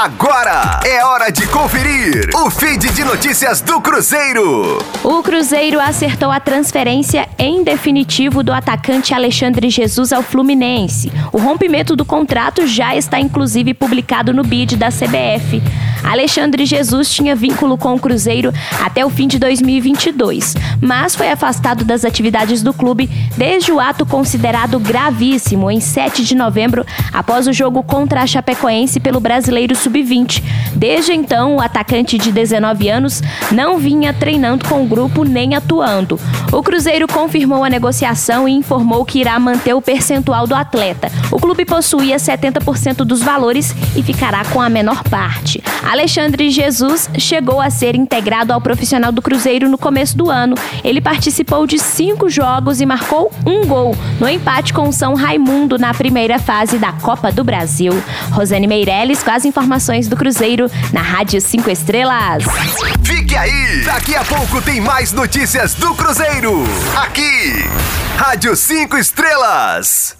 [0.00, 4.78] Agora é hora de conferir o feed de notícias do Cruzeiro.
[5.02, 11.10] O Cruzeiro acertou a transferência em definitivo do atacante Alexandre Jesus ao Fluminense.
[11.32, 15.60] O rompimento do contrato já está inclusive publicado no bid da CBF.
[16.08, 18.52] Alexandre Jesus tinha vínculo com o Cruzeiro
[18.82, 24.06] até o fim de 2022, mas foi afastado das atividades do clube desde o ato
[24.06, 30.42] considerado gravíssimo em 7 de novembro, após o jogo contra a Chapecoense pelo Brasileiro Sub-20.
[30.74, 36.18] Desde então, o atacante de 19 anos não vinha treinando com o grupo nem atuando.
[36.52, 41.10] O Cruzeiro confirmou a negociação e informou que irá manter o percentual do atleta.
[41.30, 45.62] O clube possuía 70% dos valores e ficará com a menor parte.
[45.98, 50.54] Alexandre Jesus chegou a ser integrado ao profissional do Cruzeiro no começo do ano.
[50.84, 55.76] Ele participou de cinco jogos e marcou um gol no empate com o São Raimundo
[55.76, 57.92] na primeira fase da Copa do Brasil.
[58.30, 62.44] Rosane Meirelles com as informações do Cruzeiro na Rádio 5 Estrelas.
[63.02, 63.82] Fique aí!
[63.84, 66.62] Daqui a pouco tem mais notícias do Cruzeiro.
[66.96, 67.64] Aqui,
[68.16, 70.17] Rádio 5 Estrelas.